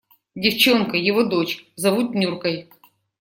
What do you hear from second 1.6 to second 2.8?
зовут Нюркой.